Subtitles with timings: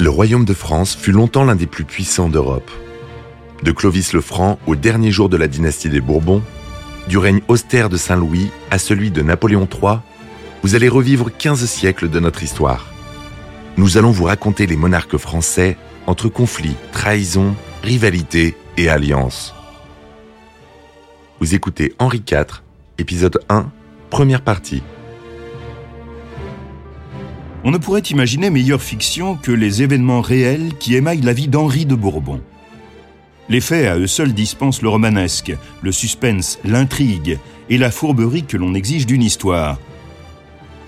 [0.00, 2.70] Le royaume de France fut longtemps l'un des plus puissants d'Europe.
[3.64, 6.42] De Clovis le Franc au dernier jour de la dynastie des Bourbons,
[7.08, 9.98] du règne austère de Saint-Louis à celui de Napoléon III,
[10.62, 12.86] vous allez revivre 15 siècles de notre histoire.
[13.76, 15.76] Nous allons vous raconter les monarques français
[16.06, 19.52] entre conflits, trahisons, rivalités et alliances.
[21.40, 22.62] Vous écoutez Henri IV,
[22.98, 23.70] épisode 1,
[24.10, 24.82] première partie.
[27.64, 31.86] On ne pourrait imaginer meilleure fiction que les événements réels qui émaillent la vie d'Henri
[31.86, 32.40] de Bourbon.
[33.48, 38.56] Les faits à eux seuls dispensent le romanesque, le suspense, l'intrigue et la fourberie que
[38.56, 39.78] l'on exige d'une histoire.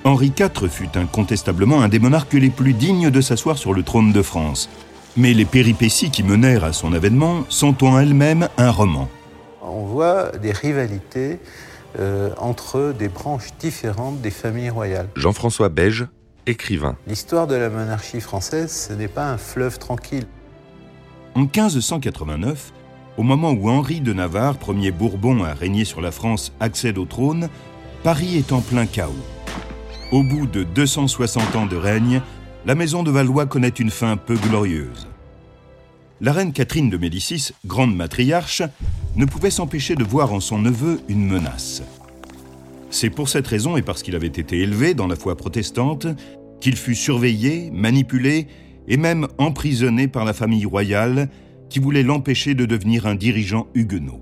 [0.05, 4.13] Henri IV fut incontestablement un des monarques les plus dignes de s'asseoir sur le trône
[4.13, 4.71] de France.
[5.17, 9.09] Mais les péripéties qui menèrent à son avènement sont en elles-mêmes un roman.
[9.61, 11.41] On voit des rivalités
[11.99, 15.09] euh, entre des branches différentes des familles royales.
[15.17, 16.07] Jean-François Beige,
[16.47, 16.97] écrivain.
[17.07, 20.27] L'histoire de la monarchie française, ce n'est pas un fleuve tranquille.
[21.35, 22.73] En 1589,
[23.17, 27.05] au moment où Henri de Navarre, premier Bourbon à régner sur la France, accède au
[27.05, 27.49] trône,
[28.03, 29.13] Paris est en plein chaos.
[30.13, 32.23] Au bout de 260 ans de règne,
[32.67, 35.07] la maison de Valois connaît une fin peu glorieuse.
[36.21, 38.63] La reine Catherine de Médicis, grande matriarche,
[39.17, 41.83] ne pouvait s'empêcher de voir en son neveu une menace.
[42.91, 46.09] C'est pour cette raison et parce qu'il avait été élevé dans la foi protestante
[46.61, 48.49] qu'il fut surveillé, manipulé
[48.89, 51.29] et même emprisonné par la famille royale
[51.71, 54.21] qui voulait l'empêcher de devenir un dirigeant huguenot.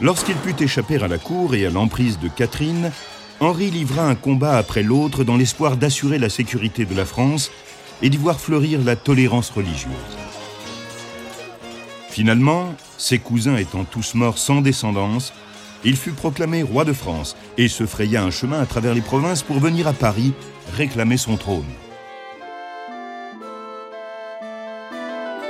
[0.00, 2.90] Lorsqu'il put échapper à la cour et à l'emprise de Catherine,
[3.40, 7.50] Henri livra un combat après l'autre dans l'espoir d'assurer la sécurité de la France
[8.02, 10.23] et d'y voir fleurir la tolérance religieuse.
[12.14, 15.32] Finalement, ses cousins étant tous morts sans descendance,
[15.82, 19.42] il fut proclamé roi de France et se fraya un chemin à travers les provinces
[19.42, 20.32] pour venir à Paris
[20.76, 21.64] réclamer son trône.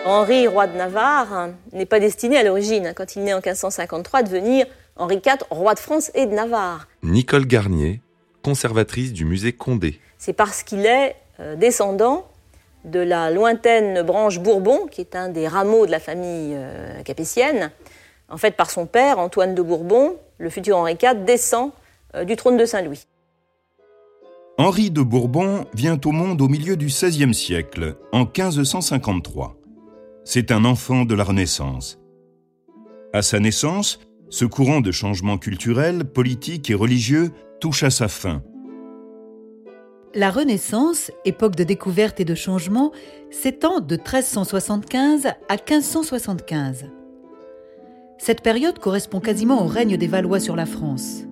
[0.07, 4.23] Henri, roi de Navarre, n'est pas destiné à l'origine, quand il naît en 1553, à
[4.23, 4.65] devenir
[4.97, 6.89] Henri IV, roi de France et de Navarre.
[7.03, 8.01] Nicole Garnier,
[8.43, 10.01] conservatrice du musée Condé.
[10.17, 12.27] C'est parce qu'il est euh, descendant
[12.85, 17.71] de la lointaine branche Bourbon, qui est un des rameaux de la famille euh, capétienne.
[18.29, 21.71] En fait, par son père, Antoine de Bourbon, le futur Henri IV descend
[22.15, 23.07] euh, du trône de Saint-Louis.
[24.57, 29.57] Henri de Bourbon vient au monde au milieu du XVIe siècle, en 1553.
[30.25, 31.99] C'est un enfant de la Renaissance.
[33.13, 33.99] À sa naissance,
[34.31, 38.43] ce courant de changement culturel, politique et religieux touche à sa fin.
[40.17, 42.93] La Renaissance, époque de découverte et de changement,
[43.33, 46.85] s'étend de 1375 à 1575.
[48.19, 51.25] Cette période correspond quasiment au règne des Valois sur la France.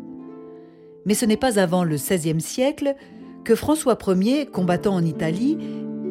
[1.06, 2.97] Mais ce n'est pas avant le XVIe siècle
[3.44, 5.59] que François Ier, combattant en Italie,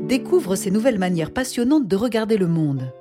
[0.08, 2.94] découvre ces nouvelles manières passionnantes de regarder le monde.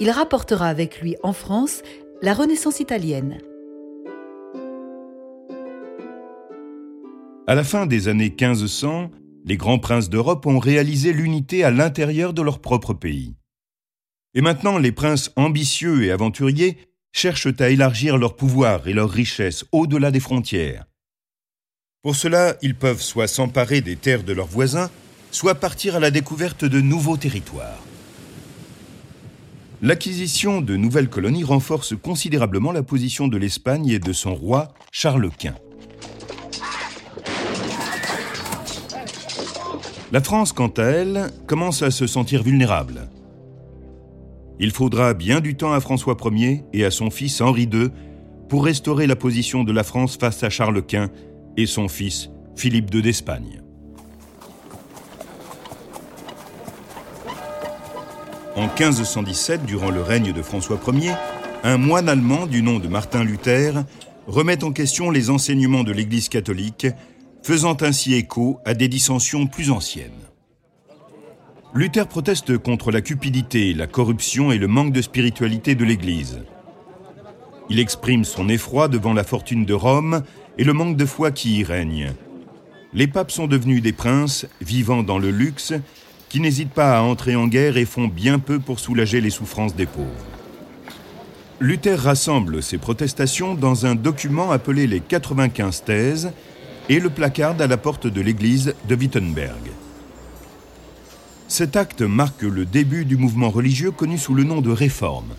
[0.00, 1.82] Il rapportera avec lui en France
[2.22, 3.38] la Renaissance italienne.
[7.46, 9.10] À la fin des années 1500,
[9.44, 13.36] les grands princes d'Europe ont réalisé l'unité à l'intérieur de leur propre pays.
[14.32, 16.78] Et maintenant, les princes ambitieux et aventuriers
[17.12, 20.86] cherchent à élargir leur pouvoir et leur richesse au-delà des frontières.
[22.02, 24.90] Pour cela, ils peuvent soit s'emparer des terres de leurs voisins,
[25.30, 27.84] soit partir à la découverte de nouveaux territoires.
[29.82, 35.30] L'acquisition de nouvelles colonies renforce considérablement la position de l'Espagne et de son roi, Charles
[35.38, 35.56] Quint.
[40.14, 43.08] La France, quant à elle, commence à se sentir vulnérable.
[44.60, 47.88] Il faudra bien du temps à François Ier et à son fils Henri II
[48.48, 51.10] pour restaurer la position de la France face à Charles Quint
[51.56, 53.60] et son fils Philippe II d'Espagne.
[58.54, 61.14] En 1517, durant le règne de François Ier,
[61.64, 63.82] un moine allemand du nom de Martin Luther
[64.28, 66.86] remet en question les enseignements de l'Église catholique
[67.44, 70.10] faisant ainsi écho à des dissensions plus anciennes.
[71.74, 76.40] Luther proteste contre la cupidité, la corruption et le manque de spiritualité de l'Église.
[77.68, 80.22] Il exprime son effroi devant la fortune de Rome
[80.56, 82.14] et le manque de foi qui y règne.
[82.94, 85.74] Les papes sont devenus des princes, vivant dans le luxe,
[86.30, 89.76] qui n'hésitent pas à entrer en guerre et font bien peu pour soulager les souffrances
[89.76, 90.08] des pauvres.
[91.60, 96.32] Luther rassemble ses protestations dans un document appelé les 95 thèses,
[96.88, 99.70] et le placarde à la porte de l'église de Wittenberg.
[101.48, 105.34] Cet acte marque le début du mouvement religieux connu sous le nom de Réforme.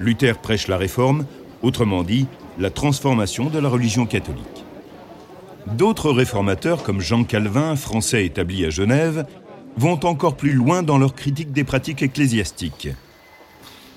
[0.00, 1.26] Luther prêche la réforme,
[1.62, 2.26] autrement dit,
[2.58, 4.64] la transformation de la religion catholique.
[5.74, 9.26] D'autres réformateurs, comme Jean Calvin, français établi à Genève,
[9.76, 12.88] vont encore plus loin dans leur critique des pratiques ecclésiastiques.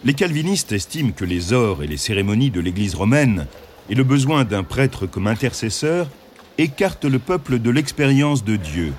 [0.04, 3.48] Les calvinistes estiment que les ors et les cérémonies de l'Église romaine
[3.90, 6.10] et le besoin d'un prêtre comme intercesseur
[6.58, 8.94] écartent le peuple de l'expérience de Dieu.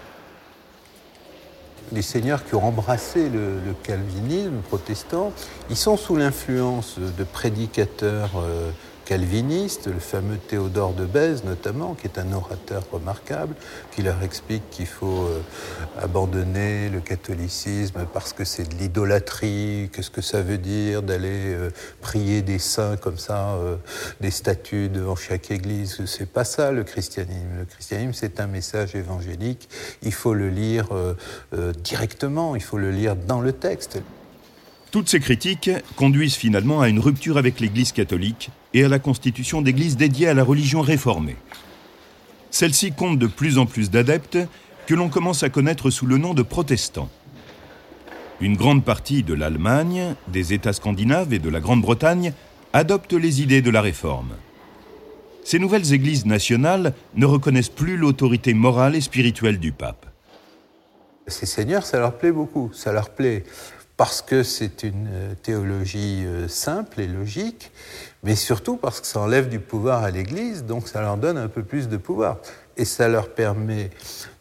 [1.92, 5.32] Les seigneurs qui ont embrassé le, calvinisme protestant,
[5.68, 8.70] ils sont sous l'influence de prédicateurs euh,
[9.12, 13.54] calviniste, le fameux Théodore de Bèze notamment, qui est un orateur remarquable,
[13.94, 15.42] qui leur explique qu'il faut euh,
[16.00, 21.68] abandonner le catholicisme parce que c'est de l'idolâtrie, qu'est-ce que ça veut dire d'aller euh,
[22.00, 23.76] prier des saints comme ça, euh,
[24.22, 26.02] des statues devant chaque église?
[26.06, 27.58] C'est pas ça le christianisme.
[27.58, 29.68] Le christianisme, c'est un message évangélique.
[30.00, 30.88] Il faut le lire
[31.84, 34.00] directement, il faut le lire dans le texte.
[34.92, 39.62] Toutes ces critiques conduisent finalement à une rupture avec l'Église catholique et à la constitution
[39.62, 41.36] d'églises dédiées à la religion réformée.
[42.50, 44.36] Celle-ci compte de plus en plus d'adeptes
[44.86, 47.08] que l'on commence à connaître sous le nom de protestants.
[48.42, 52.34] Une grande partie de l'Allemagne, des États scandinaves et de la Grande-Bretagne
[52.74, 54.34] adoptent les idées de la réforme.
[55.42, 60.04] Ces nouvelles églises nationales ne reconnaissent plus l'autorité morale et spirituelle du pape.
[61.28, 62.70] Ces seigneurs, ça leur plaît beaucoup.
[62.74, 63.44] Ça leur plaît
[64.02, 67.70] parce que c'est une euh, théologie euh, simple et logique,
[68.24, 71.46] mais surtout parce que ça enlève du pouvoir à l'Église, donc ça leur donne un
[71.46, 72.38] peu plus de pouvoir.
[72.76, 73.90] Et ça leur permet,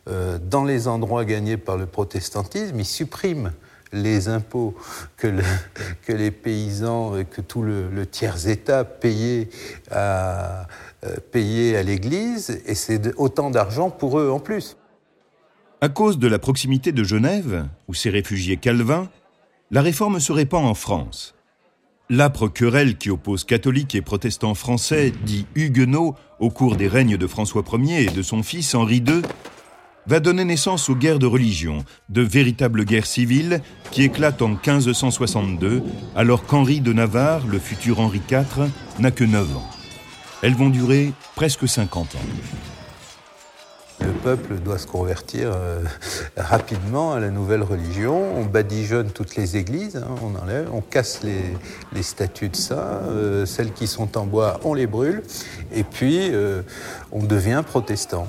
[0.10, 3.52] euh, dans les endroits gagnés par le protestantisme, ils suppriment
[3.94, 4.74] les impôts
[5.16, 5.28] que,
[6.08, 9.48] les paysans et que tout le, tiers-État payaient
[9.92, 10.66] à,
[11.04, 14.76] à l'Église, et c'est autant d'argent pour eux en plus.
[15.82, 19.08] À cause de la proximité de Genève, où s'est réfugié Calvin,
[19.72, 21.34] la réforme se répand en France.
[22.10, 27.28] L'âpre querelle qui oppose catholiques et protestants français, dits huguenots, au cours des règnes de
[27.28, 29.22] François Ier et de son fils Henri II,
[30.08, 35.84] va donner naissance aux guerres de religion, de véritables guerres civiles qui éclatent en 1562,
[36.18, 38.70] alors qu'Henri de Navarre, le futur Henri IV,
[39.00, 39.70] n'a que 9 ans.
[40.42, 42.71] Elles vont durer presque 50 ans.
[44.04, 45.84] Le peuple doit se convertir euh,
[46.36, 48.36] rapidement à la nouvelle religion.
[48.36, 53.02] On badigeonne toutes les églises, hein, on enlève, on casse les, statues de ça.
[53.04, 55.22] Euh, celles qui sont en bois, on les brûle.
[55.72, 56.64] Et puis, euh,
[57.12, 58.28] on devient protestant.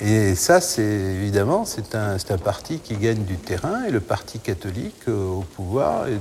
[0.00, 5.08] Et ça, c'est évidemment, c'est un, parti qui gagne du terrain et le parti catholique
[5.08, 6.20] au pouvoir est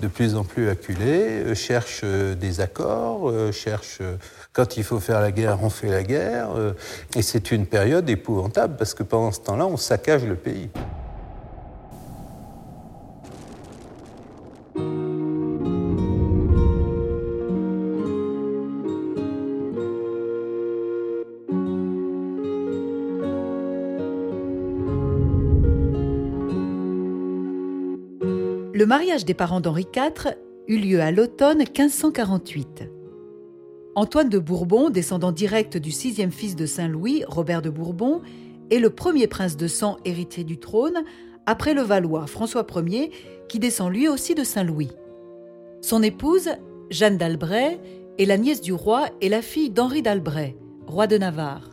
[0.00, 4.00] de plus en plus acculé, cherche des accords, cherche
[4.52, 6.50] quand il faut faire la guerre, on fait la guerre.
[6.56, 6.72] Euh,
[7.14, 10.68] et c'est une période épouvantable parce que pendant ce temps-là, on saccage le pays.
[28.72, 30.34] Le mariage des parents d'Henri IV
[30.66, 32.99] eut lieu à l'automne 1548.
[33.96, 38.20] Antoine de Bourbon, descendant direct du sixième fils de Saint-Louis, Robert de Bourbon,
[38.70, 41.02] est le premier prince de sang héritier du trône,
[41.44, 43.10] après le Valois François Ier,
[43.48, 44.90] qui descend lui aussi de Saint-Louis.
[45.80, 46.50] Son épouse,
[46.90, 47.80] Jeanne d'Albret,
[48.16, 50.56] est la nièce du roi et la fille d'Henri d'Albret,
[50.86, 51.70] roi de Navarre.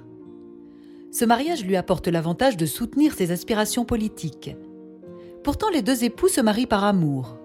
[1.11, 4.55] Ce mariage lui apporte l'avantage de soutenir ses aspirations politiques.
[5.43, 7.37] Pourtant, les deux époux se marient par amour.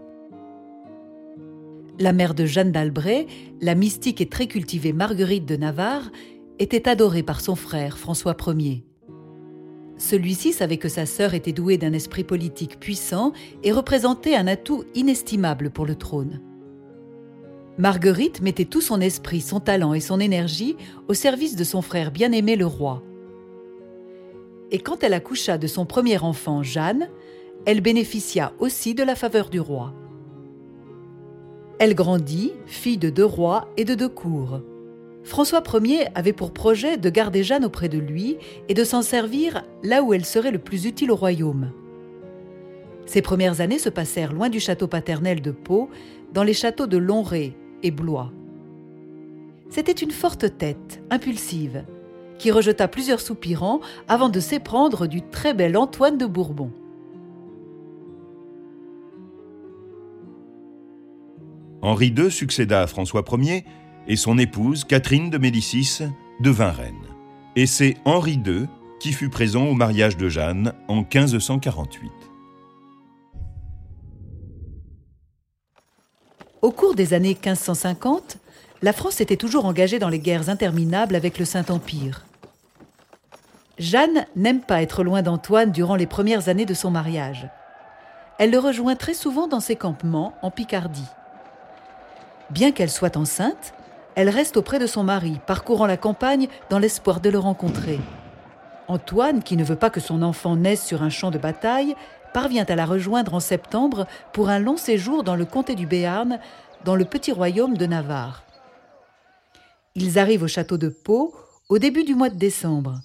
[1.98, 3.26] La mère de Jeanne d'Albret,
[3.60, 6.10] la mystique et très cultivée Marguerite de Navarre,
[6.58, 8.84] était adorée par son frère François Ier.
[9.98, 13.32] Celui-ci savait que sa sœur était douée d'un esprit politique puissant
[13.62, 16.40] et représentait un atout inestimable pour le trône.
[17.78, 20.76] Marguerite mettait tout son esprit, son talent et son énergie
[21.08, 23.02] au service de son frère bien-aimé le roi.
[24.70, 27.08] Et quand elle accoucha de son premier enfant, Jeanne,
[27.66, 29.94] elle bénéficia aussi de la faveur du roi.
[31.84, 34.60] Elle grandit, fille de deux rois et de deux cours.
[35.24, 38.36] François Ier avait pour projet de garder Jeanne auprès de lui
[38.68, 41.72] et de s'en servir là où elle serait le plus utile au royaume.
[43.04, 45.90] Ses premières années se passèrent loin du château paternel de Pau,
[46.32, 48.30] dans les châteaux de Lonré et Blois.
[49.68, 51.84] C'était une forte tête, impulsive,
[52.38, 56.70] qui rejeta plusieurs soupirants avant de s'éprendre du très bel Antoine de Bourbon.
[61.82, 63.64] Henri II succéda à François Ier
[64.06, 65.98] et son épouse, Catherine de Médicis,
[66.40, 66.94] devint reine.
[67.56, 68.68] Et c'est Henri II
[69.00, 72.10] qui fut présent au mariage de Jeanne en 1548.
[76.62, 78.36] Au cours des années 1550,
[78.82, 82.24] la France était toujours engagée dans les guerres interminables avec le Saint-Empire.
[83.78, 87.48] Jeanne n'aime pas être loin d'Antoine durant les premières années de son mariage.
[88.38, 91.08] Elle le rejoint très souvent dans ses campements en Picardie.
[92.52, 93.72] Bien qu'elle soit enceinte,
[94.14, 97.98] elle reste auprès de son mari, parcourant la campagne dans l'espoir de le rencontrer.
[98.88, 101.94] Antoine, qui ne veut pas que son enfant naisse sur un champ de bataille,
[102.34, 106.40] parvient à la rejoindre en septembre pour un long séjour dans le comté du Béarn,
[106.84, 108.44] dans le petit royaume de Navarre.
[109.94, 111.34] Ils arrivent au château de Pau
[111.70, 113.00] au début du mois de décembre.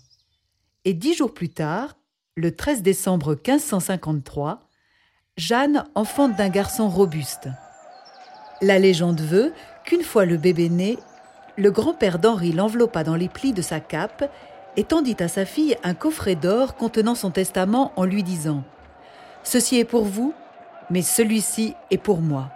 [0.83, 1.95] Et dix jours plus tard,
[2.35, 4.59] le 13 décembre 1553,
[5.37, 7.47] Jeanne enfante d'un garçon robuste.
[8.61, 10.97] La légende veut qu'une fois le bébé né,
[11.57, 14.31] le grand-père d'Henri l'enveloppa dans les plis de sa cape
[14.75, 18.57] et tendit à sa fille un coffret d'or contenant son testament en lui disant⁇
[19.43, 20.33] Ceci est pour vous,
[20.89, 22.49] mais celui-ci est pour moi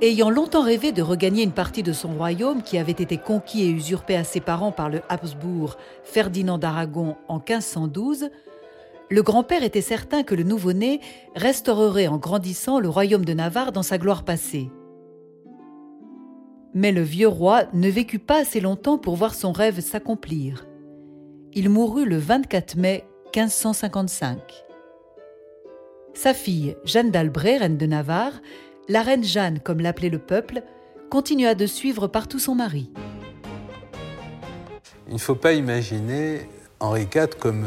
[0.04, 3.70] ⁇Ayant longtemps rêvé de regagner une partie de son royaume qui avait été conquis et
[3.70, 8.30] usurpé à ses parents par le Habsbourg Ferdinand d'Aragon en 1512,
[9.10, 11.00] le grand-père était certain que le nouveau-né
[11.34, 14.70] restaurerait en grandissant le royaume de Navarre dans sa gloire passée.
[16.74, 20.66] Mais le vieux roi ne vécut pas assez longtemps pour voir son rêve s'accomplir.
[21.54, 24.38] Il mourut le 24 mai 1555.
[26.14, 28.42] Sa fille, Jeanne d'Albret, reine de Navarre,
[28.88, 30.62] la reine Jeanne comme l'appelait le peuple,
[31.10, 32.92] continua de suivre partout son mari.
[35.08, 36.40] Il ne faut pas imaginer
[36.80, 37.66] Henri IV comme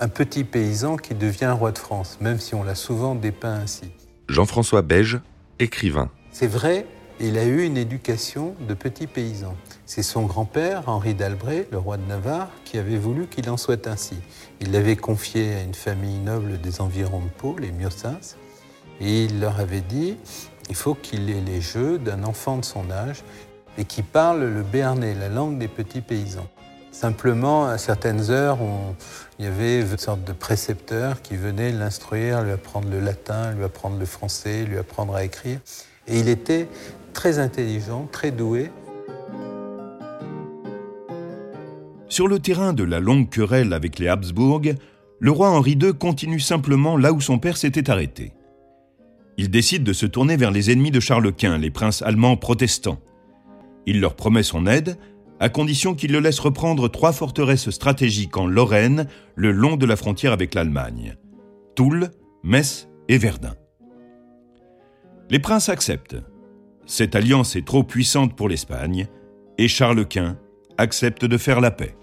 [0.00, 3.90] un petit paysan qui devient roi de France, même si on l'a souvent dépeint ainsi.
[4.28, 5.20] Jean-François Beige,
[5.58, 6.10] écrivain.
[6.30, 6.86] C'est vrai,
[7.20, 9.56] il a eu une éducation de petit paysan.
[9.86, 13.86] C'est son grand-père, Henri d'Albret, le roi de Navarre, qui avait voulu qu'il en soit
[13.88, 14.16] ainsi.
[14.60, 18.20] Il l'avait confié à une famille noble des environs de Pau, les Miossins,
[19.00, 20.16] et il leur avait dit
[20.68, 23.22] il faut qu'il ait les jeux d'un enfant de son âge
[23.78, 26.48] et qui parle le béarnais, la langue des petits paysans.
[27.00, 28.58] Simplement, à certaines heures,
[29.38, 33.62] il y avait une sorte de précepteur qui venait l'instruire, lui apprendre le latin, lui
[33.62, 35.60] apprendre le français, lui apprendre à écrire.
[36.08, 36.66] Et il était
[37.12, 38.72] très intelligent, très doué.
[42.08, 44.62] Sur le terrain de la longue querelle avec les Habsbourg,
[45.20, 48.32] le roi Henri II continue simplement là où son père s'était arrêté.
[49.36, 52.98] Il décide de se tourner vers les ennemis de Charles Quint, les princes allemands protestants.
[53.86, 54.98] Il leur promet son aide,
[55.40, 59.96] à condition qu'il le laisse reprendre trois forteresses stratégiques en Lorraine, le long de la
[59.96, 61.16] frontière avec l'Allemagne
[61.76, 62.10] Toul,
[62.42, 63.54] Metz et Verdun.
[65.30, 66.16] Les princes acceptent,
[66.86, 69.06] cette alliance est trop puissante pour l'Espagne
[69.58, 70.38] et Charles Quint
[70.78, 71.94] accepte de faire la paix.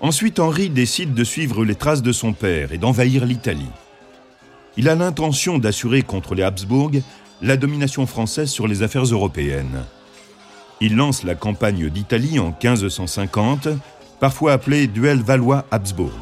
[0.00, 3.70] Ensuite, Henri décide de suivre les traces de son père et d'envahir l'Italie.
[4.76, 6.90] Il a l'intention d'assurer contre les Habsbourg
[7.42, 9.84] la domination française sur les affaires européennes.
[10.80, 13.68] Il lance la campagne d'Italie en 1550,
[14.20, 16.12] parfois appelée duel Valois-Habsbourg.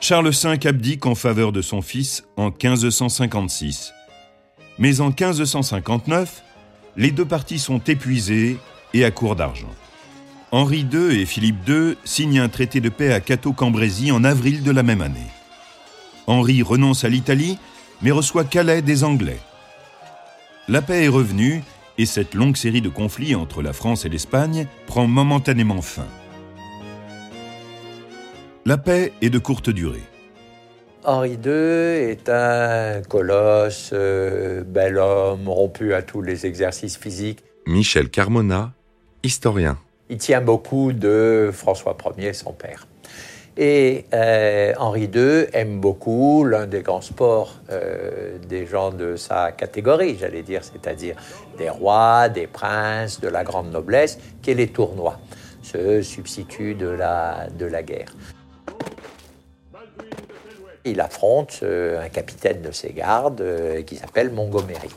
[0.00, 3.92] Charles V abdique en faveur de son fils en 1556.
[4.78, 6.44] Mais en 1559,
[6.96, 8.56] les deux parties sont épuisées
[8.94, 9.74] et à court d'argent.
[10.56, 14.70] Henri II et Philippe II signent un traité de paix à Cateau-Cambrésis en avril de
[14.70, 15.30] la même année.
[16.26, 17.58] Henri renonce à l'Italie,
[18.00, 19.36] mais reçoit Calais des Anglais.
[20.66, 21.62] La paix est revenue
[21.98, 26.06] et cette longue série de conflits entre la France et l'Espagne prend momentanément fin.
[28.64, 30.04] La paix est de courte durée.
[31.04, 37.44] Henri II est un colosse, euh, bel homme, rompu à tous les exercices physiques.
[37.66, 38.72] Michel Carmona,
[39.22, 39.76] historien.
[40.08, 42.86] Il tient beaucoup de François Ier, son père.
[43.56, 49.50] Et euh, Henri II aime beaucoup l'un des grands sports euh, des gens de sa
[49.50, 51.16] catégorie, j'allais dire, c'est-à-dire
[51.56, 55.18] des rois, des princes, de la grande noblesse, qui est les tournois,
[55.62, 58.14] ce substitut de la, de la guerre.
[60.84, 63.42] Il affronte euh, un capitaine de ses gardes
[63.86, 64.90] qui s'appelle Montgomery.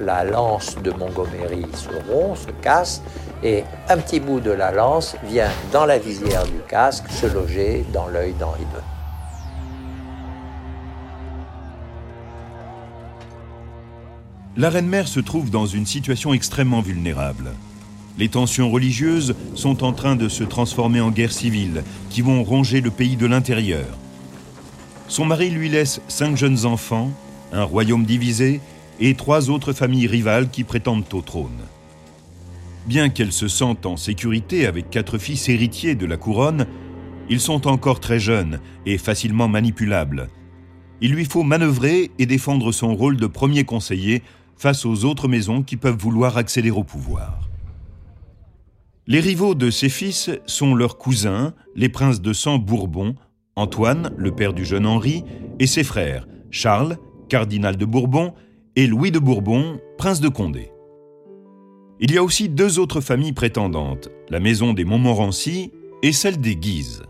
[0.00, 3.02] La lance de Montgomery se rompt, se casse,
[3.42, 7.84] et un petit bout de la lance vient dans la visière du casque se loger
[7.92, 8.82] dans l'œil d'Henri II.
[14.56, 17.52] La reine-mère se trouve dans une situation extrêmement vulnérable.
[18.18, 22.80] Les tensions religieuses sont en train de se transformer en guerre civile qui vont ronger
[22.80, 23.86] le pays de l'intérieur.
[25.08, 27.10] Son mari lui laisse cinq jeunes enfants,
[27.52, 28.60] un royaume divisé
[29.00, 31.60] et trois autres familles rivales qui prétendent au trône.
[32.86, 36.66] Bien qu'elle se sente en sécurité avec quatre fils héritiers de la couronne,
[37.28, 40.28] ils sont encore très jeunes et facilement manipulables.
[41.00, 44.22] Il lui faut manœuvrer et défendre son rôle de premier conseiller
[44.56, 47.48] face aux autres maisons qui peuvent vouloir accéder au pouvoir.
[49.06, 53.14] Les rivaux de ses fils sont leurs cousins, les princes de sang Bourbon,
[53.56, 55.24] Antoine, le père du jeune Henri,
[55.58, 56.96] et ses frères, Charles,
[57.28, 58.32] cardinal de Bourbon,
[58.76, 60.72] et Louis de Bourbon, prince de Condé.
[62.00, 66.56] Il y a aussi deux autres familles prétendantes, la maison des Montmorency et celle des
[66.56, 67.02] Guises.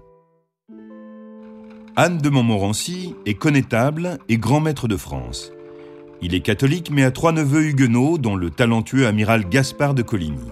[1.96, 5.52] Anne de Montmorency est connétable et grand maître de France.
[6.20, 10.50] Il est catholique mais a trois neveux huguenots dont le talentueux amiral Gaspard de Coligny.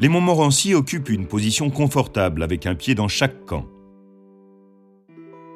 [0.00, 3.66] Les Montmorency occupent une position confortable avec un pied dans chaque camp.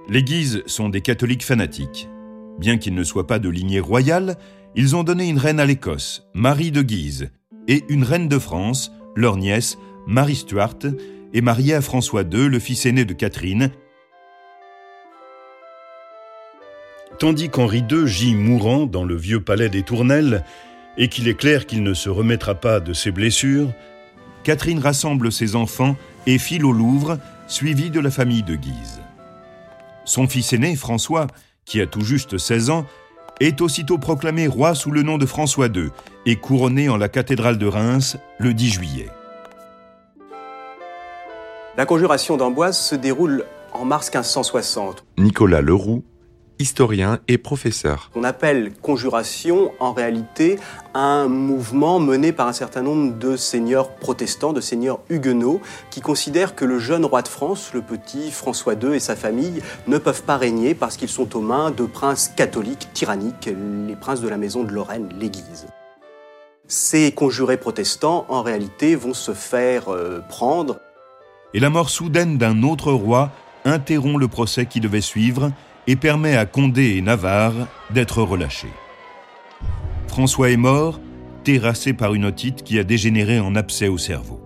[0.09, 2.11] Les Guises sont des catholiques fanatiques.
[2.59, 4.37] Bien qu'ils ne soient pas de lignée royale,
[4.75, 7.31] ils ont donné une reine à l'Écosse, Marie de Guise,
[7.69, 10.79] et une reine de France, leur nièce, Marie Stuart,
[11.35, 13.71] est mariée à François II, le fils aîné de Catherine,
[17.19, 20.45] tandis qu'Henri II gît mourant dans le vieux palais des Tournelles,
[20.99, 23.73] et qu'il est clair qu'il ne se remettra pas de ses blessures,
[24.45, 29.01] Catherine rassemble ses enfants et file au Louvre, suivie de la famille de Guise.
[30.05, 31.29] Son fils aîné, François,
[31.73, 32.85] qui a tout juste 16 ans,
[33.41, 35.89] est aussitôt proclamé roi sous le nom de François II
[36.27, 39.09] et couronné en la cathédrale de Reims le 10 juillet.
[41.79, 45.07] La conjuration d'Amboise se déroule en mars 1560.
[45.17, 46.05] Nicolas Leroux,
[46.63, 48.11] historien et professeur.
[48.15, 50.59] On appelle conjuration en réalité
[50.95, 56.55] un mouvement mené par un certain nombre de seigneurs protestants, de seigneurs huguenots, qui considèrent
[56.55, 60.23] que le jeune roi de France, le petit François II et sa famille, ne peuvent
[60.23, 63.51] pas régner parce qu'ils sont aux mains de princes catholiques tyranniques,
[63.89, 65.67] les princes de la maison de Lorraine, les Guises.
[66.69, 70.79] Ces conjurés protestants, en réalité, vont se faire euh, prendre.
[71.55, 73.31] Et la mort soudaine d'un autre roi
[73.65, 75.51] interrompt le procès qui devait suivre
[75.87, 78.73] et permet à Condé et Navarre d'être relâchés.
[80.09, 81.01] François est mort,
[81.45, 84.41] terrassé par une otite qui a dégénéré en abcès au cerveau.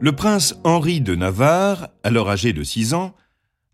[0.00, 3.14] Le prince Henri de Navarre, alors âgé de 6 ans,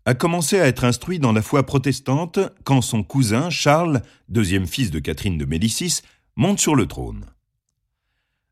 [0.05, 4.91] a commencé à être instruit dans la foi protestante quand son cousin Charles, deuxième fils
[4.91, 6.01] de Catherine de Médicis,
[6.35, 7.25] monte sur le trône.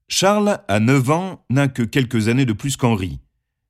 [0.08, 3.20] Charles, à 9 ans, n'a que quelques années de plus qu'Henri,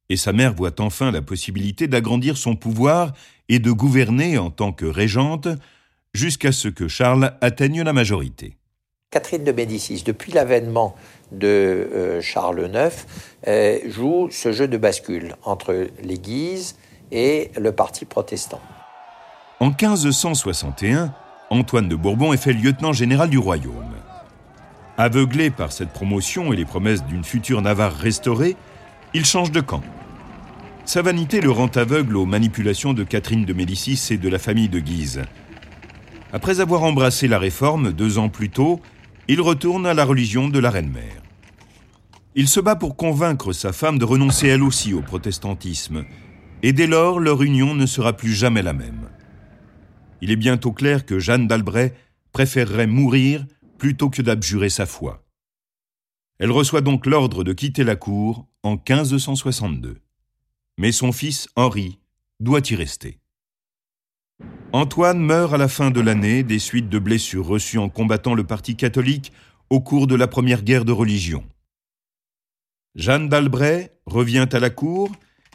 [0.10, 3.14] et sa mère voit enfin la possibilité d'agrandir son pouvoir
[3.50, 5.48] et de gouverner en tant que régente
[6.14, 8.58] jusqu'à ce que Charles atteigne la majorité.
[9.12, 10.96] Catherine de Médicis, depuis l'avènement
[11.32, 13.06] de euh, Charles IX,
[13.48, 16.76] euh, joue ce jeu de bascule entre l'Église
[17.12, 18.62] et le parti protestant.
[19.60, 21.14] En 1561,
[21.50, 23.96] Antoine de Bourbon est fait lieutenant général du royaume.
[24.98, 28.56] Aveuglé par cette promotion et les promesses d'une future Navarre restaurée,
[29.16, 29.82] il change de camp.
[30.84, 34.68] Sa vanité le rend aveugle aux manipulations de Catherine de Médicis et de la famille
[34.68, 35.24] de Guise.
[36.34, 38.82] Après avoir embrassé la réforme deux ans plus tôt,
[39.30, 41.24] il retourne à la religion de la reine-mère.
[42.36, 46.04] Il se bat pour convaincre sa femme de renoncer elle aussi au protestantisme,
[46.62, 49.08] et dès lors leur union ne sera plus jamais la même.
[50.20, 51.94] Il est bientôt clair que Jeanne d'Albret
[52.34, 53.46] préférerait mourir
[53.78, 55.24] plutôt que d'abjurer sa foi.
[56.38, 60.02] Elle reçoit donc l'ordre de quitter la cour en 1562.
[60.78, 62.00] Mais son fils, Henri,
[62.40, 63.20] doit y rester.
[64.74, 68.44] Antoine meurt à la fin de l'année des suites de blessures reçues en combattant le
[68.44, 69.32] parti catholique
[69.70, 71.46] au cours de la première guerre de religion.
[72.96, 75.12] Jeanne d'Albret revient à la cour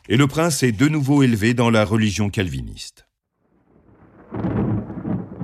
[0.09, 3.07] et le prince est de nouveau élevé dans la religion calviniste.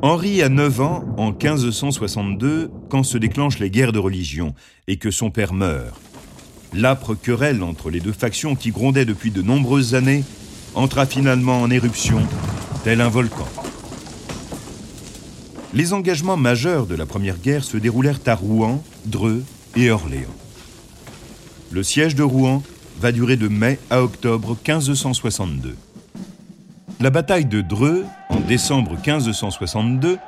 [0.02, 4.54] Henri a 9 ans en 1562 quand se déclenchent les guerres de religion
[4.86, 6.00] et que son père meurt.
[6.76, 10.24] L'âpre querelle entre les deux factions qui grondaient depuis de nombreuses années
[10.74, 12.18] entra finalement en éruption,
[12.84, 13.48] tel un volcan.
[15.72, 19.42] Les engagements majeurs de la Première Guerre se déroulèrent à Rouen, Dreux
[19.74, 20.28] et Orléans.
[21.70, 22.62] Le siège de Rouen
[23.00, 25.76] va durer de mai à octobre 1562.
[27.00, 30.18] La bataille de Dreux, en décembre 1562,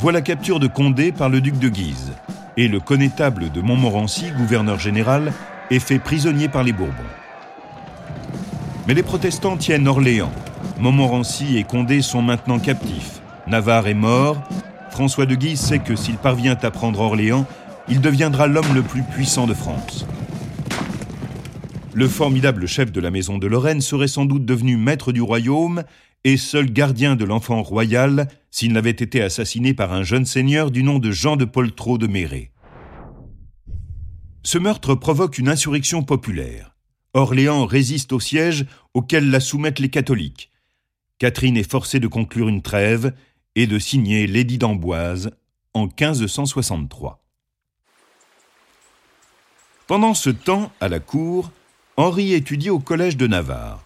[0.00, 2.12] voit la capture de Condé par le duc de Guise,
[2.56, 5.32] et le connétable de Montmorency, gouverneur général,
[5.70, 6.92] est fait prisonnier par les Bourbons.
[8.86, 10.32] Mais les protestants tiennent Orléans.
[10.78, 13.20] Montmorency et Condé sont maintenant captifs.
[13.46, 14.42] Navarre est mort.
[14.90, 17.46] François de Guise sait que s'il parvient à prendre Orléans,
[17.88, 20.06] il deviendra l'homme le plus puissant de France.
[21.94, 25.82] Le formidable chef de la maison de Lorraine serait sans doute devenu maître du royaume
[26.24, 30.82] et seul gardien de l'enfant royal s'il n'avait été assassiné par un jeune seigneur du
[30.82, 32.50] nom de Jean de Poltrot de Méré.
[34.46, 36.76] Ce meurtre provoque une insurrection populaire.
[37.14, 40.52] Orléans résiste au siège auquel la soumettent les catholiques.
[41.18, 43.12] Catherine est forcée de conclure une trêve
[43.56, 45.32] et de signer l'édit d'Amboise
[45.74, 47.24] en 1563.
[49.88, 51.50] Pendant ce temps, à la cour,
[51.96, 53.84] Henri étudie au collège de Navarre.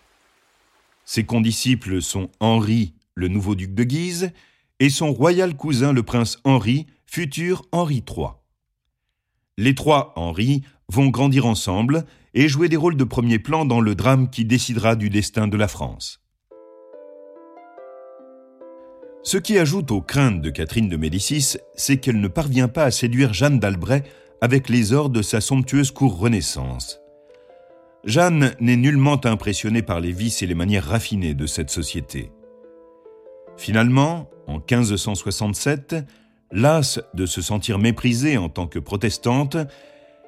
[1.07, 4.31] Ses condisciples sont Henri, le nouveau duc de Guise,
[4.79, 8.40] et son royal cousin le prince Henri, futur Henri III.
[9.59, 13.95] Les trois Henri vont grandir ensemble et jouer des rôles de premier plan dans le
[13.95, 16.21] drame qui décidera du destin de la France.
[19.23, 22.91] Ce qui ajoute aux craintes de Catherine de Médicis, c'est qu'elle ne parvient pas à
[22.91, 24.05] séduire Jeanne d'Albret
[24.41, 27.01] avec les ors de sa somptueuse cour Renaissance.
[28.05, 32.33] Jeanne n'est nullement impressionnée par les vices et les manières raffinées de cette société.
[33.59, 35.97] Finalement, en 1567,
[36.53, 39.57] lasse de se sentir méprisée en tant que protestante,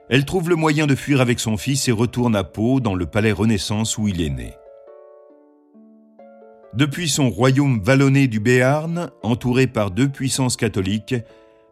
[0.08, 3.06] elle trouve le moyen de fuir avec son fils et retourne à Pau, dans le
[3.06, 4.54] palais Renaissance où il est né.
[6.74, 11.14] Depuis son royaume vallonné du Béarn, entouré par deux puissances catholiques,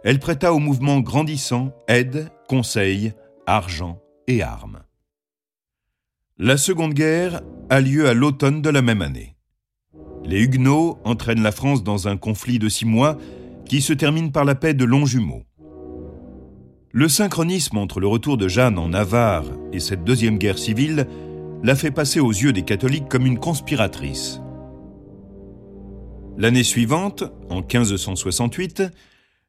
[0.04, 3.12] elle prêta au mouvement grandissant aide, conseil,
[3.46, 4.80] argent et armes.
[6.38, 9.36] La Seconde Guerre a lieu à l'automne de la même année.
[10.24, 13.18] Les Huguenots entraînent la France dans un conflit de six mois
[13.70, 15.44] qui se termine par la paix de Longjumeau.
[16.90, 21.06] Le synchronisme entre le retour de Jeanne en Navarre et cette deuxième guerre civile
[21.62, 24.40] l'a fait passer aux yeux des catholiques comme une conspiratrice.
[26.36, 28.82] L'année suivante, en 1568,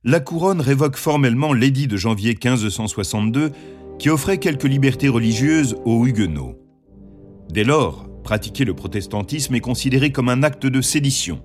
[0.03, 3.49] la couronne révoque formellement l'édit de janvier 1562
[3.97, 6.59] qui offrait quelques libertés religieuses aux huguenots.
[7.49, 11.41] Dès lors, pratiquer le protestantisme est considéré comme un acte de sédition.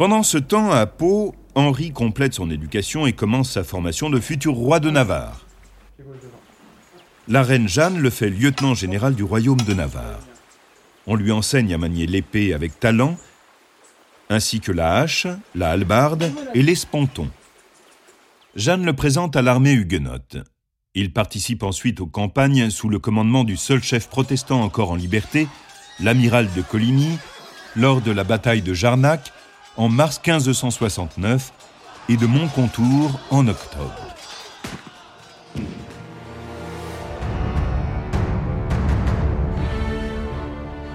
[0.00, 4.54] Pendant ce temps, à Pau, Henri complète son éducation et commence sa formation de futur
[4.54, 5.44] roi de Navarre.
[7.28, 10.20] La reine Jeanne le fait lieutenant général du royaume de Navarre.
[11.06, 13.18] On lui enseigne à manier l'épée avec talent,
[14.30, 17.28] ainsi que la hache, la hallebarde et l'esponton.
[18.56, 20.38] Jeanne le présente à l'armée huguenote.
[20.94, 25.46] Il participe ensuite aux campagnes sous le commandement du seul chef protestant encore en liberté,
[25.98, 27.18] l'amiral de Coligny,
[27.76, 29.30] lors de la bataille de Jarnac
[29.76, 31.52] en mars 1569
[32.08, 33.94] et de Montcontour en octobre.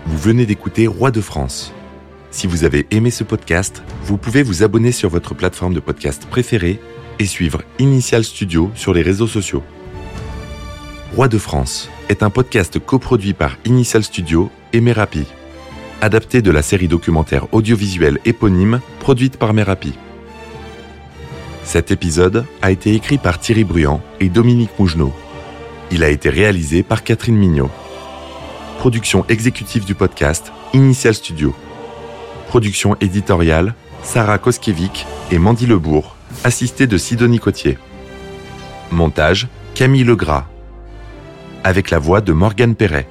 [0.06, 1.74] Vous venez d'écouter Roi de France.
[2.32, 6.26] Si vous avez aimé ce podcast, vous pouvez vous abonner sur votre plateforme de podcast
[6.30, 6.80] préférée
[7.20, 9.64] et suivre Initial Studio sur les réseaux sociaux.
[11.16, 15.26] Roi de France est un podcast coproduit par Initial Studio et Merapi
[16.02, 19.94] adapté de la série documentaire audiovisuelle éponyme produite par Merapi.
[21.64, 25.14] Cet épisode a été écrit par Thierry Bruand et Dominique Mougenot.
[25.92, 27.72] Il a été réalisé par Catherine Mignot.
[28.80, 31.56] Production exécutive du podcast Initial Studio.
[32.48, 37.80] Production éditoriale Sarah Koskiewicz et Mandy Lebourg, assistée de Sidonie Cotier.
[38.92, 40.46] Montage Camille Legras.
[41.64, 43.08] Avec la voix de Morgane Perret.